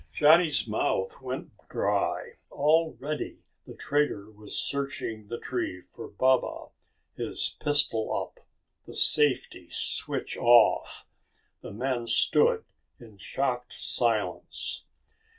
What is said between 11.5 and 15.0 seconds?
The men stood in shocked silence.